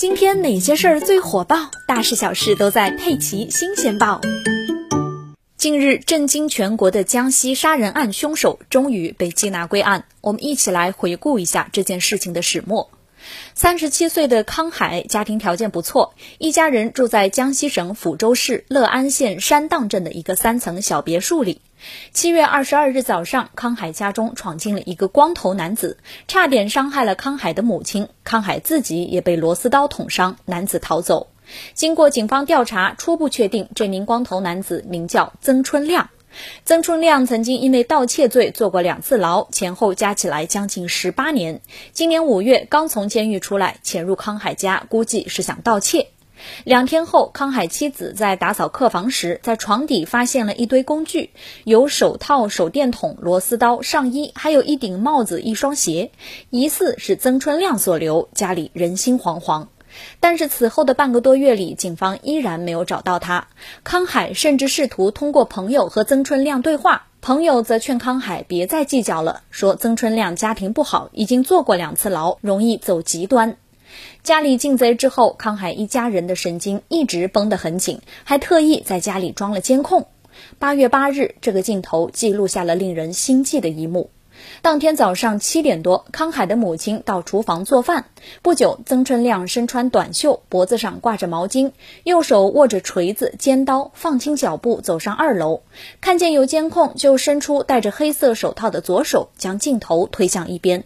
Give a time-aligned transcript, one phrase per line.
[0.00, 1.70] 今天哪些事儿最火爆？
[1.86, 4.18] 大事小事都在《佩奇新鲜报》。
[5.58, 10.06] 近日，震惊全国的江西杀人案凶手终于被缉拿归案。
[10.22, 12.90] 我们一起来回顾一下这件事情的始末。
[13.54, 21.60] 三十七岁的康海家庭条件不错，一家人住在江西省抚州市乐安县山荡镇的一个三层小别墅里。
[22.12, 25.98] 七月二十二日早上，康海家中闯进了一个光头男子，
[26.28, 28.08] 差点伤害了康海的母亲。
[28.24, 31.28] 康海自己也被螺丝刀捅伤，男子逃走。
[31.74, 36.10] 经过警方调查，初步确定这名光头男子名叫曾春亮。
[36.64, 41.60] 曾春亮曾经因为盗窃罪坐过两次牢，前后加起来将近十八年。
[41.92, 46.08] 今年五月刚从监狱出来，潜入康海家，估计是想盗窃。
[46.64, 51.30] 两天后，康海妻子在打扫客房时，在床底发现了一堆工具，
[51.64, 56.10] 有手套、手电筒、螺丝刀、上衣，还有一顶帽子、一双鞋，
[56.50, 58.28] 疑似是曾春亮所留。
[58.34, 59.66] 家里人心惶惶。
[60.20, 63.48] 但是此后的半个多月里，警方依然没有找到他。
[63.82, 73.56] 康海甚至试图通过朋友和曾春亮对话，朋友则劝康海别再计较了，说曾春亮家庭不好，已经坐过两次牢，容易走极端。
[74.22, 80.06] 家里进贼之后，康海一家人的神经一直绷得很紧，还特意在家里装了监控。
[80.58, 84.10] 八月八日，这个镜头记录下了令人心悸的一幕。
[84.62, 88.06] 当天早上七点多，康海的母亲到厨房做饭。
[88.40, 91.72] 不久，曾春亮身穿短袖，脖子上挂着毛巾，
[92.04, 95.60] 右手握着锤子、尖刀，放轻脚步走上二楼。
[96.00, 100.84] 看见有监控，就伸出戴着黑色手套的左手，将镜头推向一边。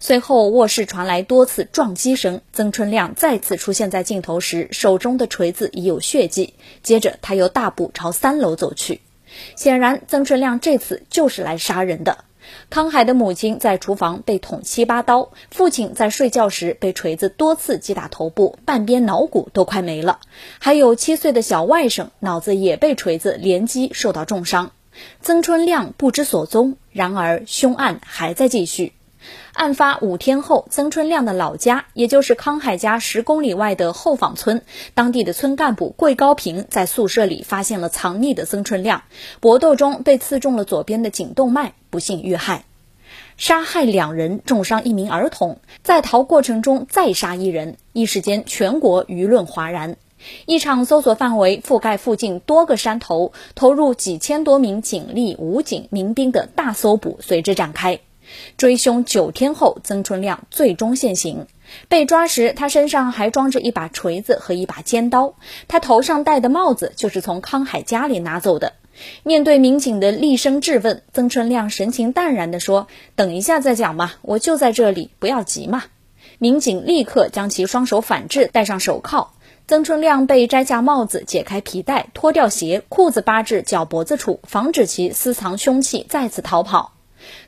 [0.00, 2.40] 随后，卧室传来多次撞击声。
[2.52, 6.54] 曾春亮再次出现在镜头时，手中的锤子已有血迹。
[6.82, 9.00] 接着，他又大步朝三楼走去。
[9.54, 12.24] 显然，曾春亮这次就是来杀人的。
[12.70, 20.20] 康海的母亲在厨房被捅七八刀，父亲在睡觉时被锤子多次击打头部，半边脑骨都快没了。
[20.60, 24.70] 还有七岁的小外甥，脑子也被锤子连击，受到重伤。
[25.20, 28.92] 曾春亮不知所踪，然而凶案还在继续。
[29.52, 34.62] 案发五天后，曾春亮的老家，也就是康海家十公里外的后坊村，
[34.94, 39.02] 当地的村干部桂高平在宿舍里发现了藏匿的曾春亮，
[39.40, 42.64] 搏斗中被刺中了左边的颈动脉，不幸遇害。
[43.38, 49.96] 杀害两人，重伤一名儿童，在逃过程中再杀一人，一时间全国舆论哗然。
[50.46, 58.00] 一场搜索范围覆盖附近多个山头，投入几千多名警力、武警、民兵的大搜捕随之展开。
[58.56, 61.46] 追凶九天后，曾春亮最终现形。
[61.88, 65.34] 被抓时，他身上还装着一把锤子和一把尖刀。
[65.68, 68.74] 他头上戴的帽子就是从康海家里拿走的。
[69.24, 75.84] 面对民警的厉声质问，曾春亮神情淡然地说：“等一下再讲嘛，我就在这里，不要急嘛。”
[76.38, 79.34] 民警立刻将其双手反制，戴上手铐。
[79.68, 86.95] 曾春亮被摘下帽子，解开皮带，脱掉鞋，裤子扒至脚脖子处，防止其私藏凶器再次逃跑。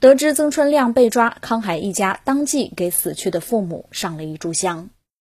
[0.00, 4.90] 得知曾春亮被抓，康海一家当即给死去的父母上了一炷香。